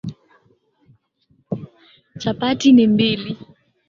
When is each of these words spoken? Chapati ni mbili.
Chapati 2.21 2.71
ni 2.71 2.87
mbili. 2.87 3.37